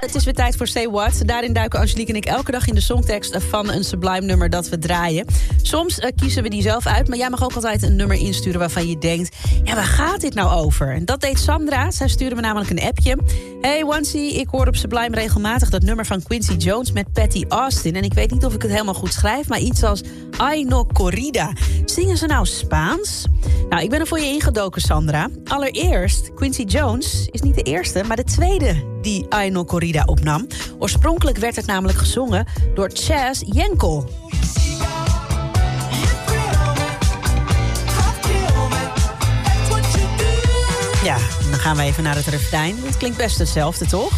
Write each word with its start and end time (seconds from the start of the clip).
Het 0.00 0.14
is 0.14 0.24
weer 0.24 0.34
tijd 0.34 0.56
voor 0.56 0.66
Say 0.66 0.88
What. 0.88 1.22
Daarin 1.26 1.52
duiken 1.52 1.80
Angelique 1.80 2.12
en 2.12 2.16
ik 2.16 2.24
elke 2.24 2.50
dag 2.50 2.66
in 2.66 2.74
de 2.74 2.80
songtekst 2.80 3.36
van 3.48 3.70
een 3.70 3.84
Sublime 3.84 4.20
nummer 4.20 4.50
dat 4.50 4.68
we 4.68 4.78
draaien. 4.78 5.26
Soms 5.62 5.98
eh, 5.98 6.10
kiezen 6.16 6.42
we 6.42 6.48
die 6.48 6.62
zelf 6.62 6.86
uit, 6.86 7.08
maar 7.08 7.18
jij 7.18 7.30
mag 7.30 7.44
ook 7.44 7.52
altijd 7.52 7.82
een 7.82 7.96
nummer 7.96 8.16
insturen 8.16 8.58
waarvan 8.58 8.88
je 8.88 8.98
denkt... 8.98 9.36
ja, 9.64 9.74
waar 9.74 9.84
gaat 9.84 10.20
dit 10.20 10.34
nou 10.34 10.64
over? 10.64 10.94
En 10.94 11.04
dat 11.04 11.20
deed 11.20 11.38
Sandra. 11.38 11.90
Zij 11.90 12.08
stuurde 12.08 12.34
me 12.34 12.40
namelijk 12.40 12.70
een 12.70 12.82
appje. 12.82 13.18
Hey 13.60 13.84
Wancy, 13.84 14.18
ik 14.18 14.48
hoor 14.48 14.66
op 14.66 14.76
Sublime 14.76 15.14
regelmatig 15.16 15.70
dat 15.70 15.82
nummer 15.82 16.06
van 16.06 16.22
Quincy 16.22 16.52
Jones 16.52 16.92
met 16.92 17.12
Patty 17.12 17.44
Austin. 17.48 17.96
En 17.96 18.02
ik 18.02 18.14
weet 18.14 18.30
niet 18.30 18.44
of 18.44 18.54
ik 18.54 18.62
het 18.62 18.70
helemaal 18.70 18.94
goed 18.94 19.12
schrijf, 19.12 19.48
maar 19.48 19.60
iets 19.60 19.82
als 19.82 20.02
Ay 20.36 20.62
no 20.62 20.86
corrida. 20.86 21.52
Zingen 21.84 22.16
ze 22.16 22.26
nou 22.26 22.46
Spaans? 22.46 23.24
Nou, 23.68 23.82
ik 23.82 23.90
ben 23.90 24.00
er 24.00 24.06
voor 24.06 24.20
je 24.20 24.26
ingedoken, 24.26 24.80
Sandra. 24.80 25.28
Allereerst, 25.44 26.34
Quincy 26.34 26.62
Jones 26.62 27.28
is 27.30 27.40
niet 27.40 27.54
de 27.54 27.62
eerste, 27.62 28.04
maar 28.04 28.16
de 28.16 28.24
tweede 28.24 28.51
die 29.00 29.26
Ay 29.28 29.48
no 29.48 29.64
corrida 29.64 30.02
opnam. 30.04 30.46
Oorspronkelijk 30.78 31.38
werd 31.38 31.56
het 31.56 31.66
namelijk 31.66 31.98
gezongen 31.98 32.46
door 32.74 32.90
Chas 32.92 33.42
Jenkel. 33.46 34.08
Ja, 41.04 41.16
dan 41.50 41.58
gaan 41.58 41.76
we 41.76 41.82
even 41.82 42.02
naar 42.02 42.16
het 42.16 42.26
refrein. 42.26 42.76
Het 42.82 42.96
klinkt 42.96 43.16
best 43.16 43.38
hetzelfde, 43.38 43.86
toch? 43.86 44.12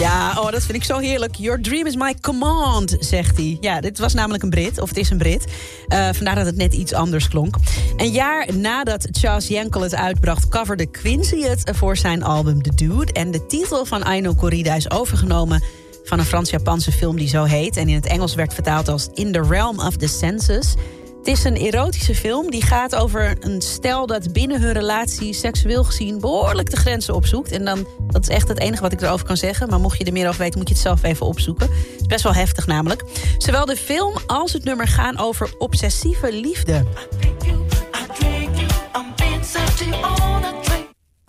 Ja, 0.00 0.34
oh, 0.38 0.50
dat 0.50 0.62
vind 0.62 0.76
ik 0.76 0.84
zo 0.84 0.98
heerlijk. 0.98 1.34
Your 1.34 1.60
dream 1.60 1.86
is 1.86 1.96
my 1.96 2.14
command, 2.20 2.96
zegt 2.98 3.36
hij. 3.36 3.56
Ja, 3.60 3.80
dit 3.80 3.98
was 3.98 4.14
namelijk 4.14 4.42
een 4.42 4.50
Brit, 4.50 4.80
of 4.80 4.88
het 4.88 4.98
is 4.98 5.10
een 5.10 5.18
Brit. 5.18 5.44
Eh, 5.88 6.08
vandaar 6.12 6.34
dat 6.34 6.46
het 6.46 6.56
net 6.56 6.74
iets 6.74 6.92
anders 6.92 7.28
klonk. 7.28 7.54
Een 7.96 8.10
jaar 8.10 8.56
nadat 8.56 9.08
Charles 9.10 9.48
Yankel 9.48 9.80
het 9.80 9.94
uitbracht... 9.94 10.48
coverde 10.48 10.86
Quincy 10.86 11.42
het 11.42 11.70
voor 11.74 11.96
zijn 11.96 12.22
album 12.22 12.62
The 12.62 12.74
Dude. 12.74 13.12
En 13.12 13.30
de 13.30 13.46
titel 13.46 13.84
van 13.84 14.02
Aino 14.02 14.34
Corrida 14.34 14.74
is 14.74 14.90
overgenomen 14.90 15.62
van 16.04 16.18
een 16.18 16.24
Frans-Japanse 16.24 16.92
film 16.92 17.16
die 17.16 17.28
zo 17.28 17.44
heet... 17.44 17.76
en 17.76 17.88
in 17.88 17.94
het 17.94 18.06
Engels 18.06 18.34
werd 18.34 18.54
vertaald 18.54 18.88
als 18.88 19.08
In 19.14 19.32
the 19.32 19.42
Realm 19.48 19.78
of 19.78 19.96
the 19.96 20.08
Senses... 20.08 20.74
Het 21.20 21.28
is 21.28 21.44
een 21.44 21.56
erotische 21.56 22.14
film 22.14 22.50
die 22.50 22.62
gaat 22.62 22.94
over 22.94 23.36
een 23.40 23.62
stel 23.62 24.06
dat 24.06 24.32
binnen 24.32 24.60
hun 24.60 24.72
relatie 24.72 25.32
seksueel 25.32 25.84
gezien 25.84 26.20
behoorlijk 26.20 26.70
de 26.70 26.76
grenzen 26.76 27.14
opzoekt. 27.14 27.50
En 27.50 27.64
dan, 27.64 27.86
dat 28.10 28.22
is 28.22 28.28
echt 28.28 28.48
het 28.48 28.58
enige 28.58 28.82
wat 28.82 28.92
ik 28.92 29.00
erover 29.00 29.26
kan 29.26 29.36
zeggen. 29.36 29.68
Maar 29.68 29.80
mocht 29.80 29.98
je 29.98 30.04
er 30.04 30.12
meer 30.12 30.28
over 30.28 30.40
weten, 30.40 30.58
moet 30.58 30.68
je 30.68 30.74
het 30.74 30.82
zelf 30.82 31.02
even 31.02 31.26
opzoeken. 31.26 31.68
Het 31.68 32.00
is 32.00 32.06
best 32.06 32.22
wel 32.22 32.34
heftig 32.34 32.66
namelijk. 32.66 33.04
Zowel 33.38 33.64
de 33.64 33.76
film 33.76 34.14
als 34.26 34.52
het 34.52 34.64
nummer 34.64 34.88
gaan 34.88 35.18
over 35.18 35.54
obsessieve 35.58 36.32
liefde. 36.32 36.84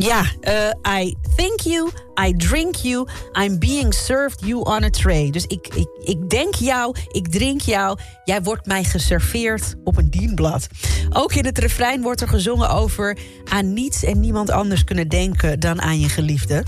Ja, 0.02 0.24
eh, 0.42 1.02
I 1.02 1.16
think 1.36 1.60
you, 1.60 1.90
I 2.26 2.34
drink 2.38 2.76
you, 2.76 3.08
I'm 3.34 3.60
being 3.60 3.94
served 3.94 4.46
you 4.46 4.64
on 4.64 4.84
a 4.84 4.90
tray. 4.90 5.30
Dus 5.30 5.46
ik, 5.46 5.68
ik, 5.76 5.88
ik 6.04 6.30
denk 6.30 6.56
jou, 6.56 6.96
ik 7.12 7.28
drink 7.28 7.62
jou, 7.62 7.98
jij 8.24 8.42
wordt 8.42 8.66
mij 8.66 8.84
geserveerd 8.84 9.76
op 9.84 9.98
een 9.98 10.10
dienblad. 10.10 10.68
Ook 11.10 11.34
in 11.34 11.46
het 11.46 11.58
refrein 11.58 12.02
wordt 12.02 12.22
er 12.22 12.28
gezongen 12.28 12.70
over 12.70 13.18
aan 13.50 13.74
niets 13.74 14.04
en 14.04 14.20
niemand 14.20 14.50
anders 14.50 14.84
kunnen 14.84 15.08
denken 15.08 15.60
dan 15.60 15.82
aan 15.82 16.00
je 16.00 16.10
geliefde. 16.10 16.64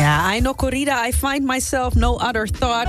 Ja, 0.00 0.32
I 0.34 0.40
know 0.40 0.54
corrida, 0.54 1.02
I 1.06 1.12
find 1.12 1.44
myself 1.44 1.94
no 1.94 2.16
other 2.16 2.46
thought. 2.46 2.88